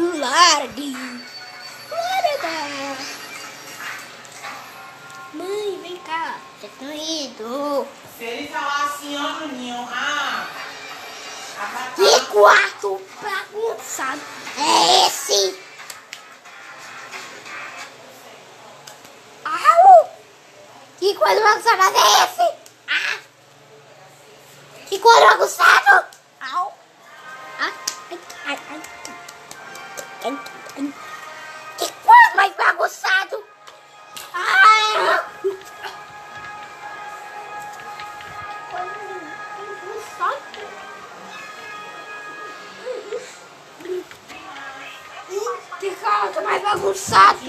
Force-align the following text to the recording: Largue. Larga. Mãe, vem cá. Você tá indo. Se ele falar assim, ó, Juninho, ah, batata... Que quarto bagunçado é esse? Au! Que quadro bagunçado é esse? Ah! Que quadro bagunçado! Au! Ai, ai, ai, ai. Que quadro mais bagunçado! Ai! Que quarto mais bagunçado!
Largue. 0.00 0.96
Larga. 1.90 2.96
Mãe, 5.34 5.78
vem 5.82 5.96
cá. 5.98 6.38
Você 6.58 6.68
tá 6.68 6.86
indo. 6.86 7.86
Se 8.16 8.24
ele 8.24 8.48
falar 8.48 8.84
assim, 8.84 9.16
ó, 9.18 9.38
Juninho, 9.40 9.88
ah, 9.92 10.46
batata... 11.58 11.90
Que 11.96 12.20
quarto 12.26 13.02
bagunçado 13.22 14.20
é 14.58 15.06
esse? 15.06 15.58
Au! 19.44 20.10
Que 20.98 21.14
quadro 21.14 21.42
bagunçado 21.42 21.82
é 21.82 22.24
esse? 22.24 22.54
Ah! 22.88 23.18
Que 24.88 24.98
quadro 24.98 25.26
bagunçado! 25.26 26.06
Au! 26.52 26.74
Ai, 27.58 27.72
ai, 28.10 28.18
ai, 28.46 28.58
ai. 28.70 28.79
Que 30.20 31.90
quadro 32.04 32.36
mais 32.36 32.54
bagunçado! 32.54 33.42
Ai! 34.34 35.20
Que 45.80 45.90
quarto 45.92 46.42
mais 46.42 46.62
bagunçado! 46.62 47.40